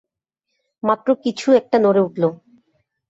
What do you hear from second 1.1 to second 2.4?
কিছু একটা নড়ে উঠলো!